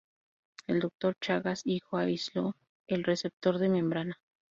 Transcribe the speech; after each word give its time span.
El 0.65 0.79
Dr. 0.79 1.15
Chagas 1.21 1.61
hijo 1.63 1.97
aisló 1.97 2.55
el 2.87 3.03
receptor 3.03 3.59
de 3.59 3.69
membrana. 3.69 4.19